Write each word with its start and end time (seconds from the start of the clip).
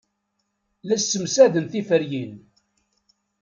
La 0.87 0.97
ssemsaden 1.01 1.65
tiferyin. 1.71 2.33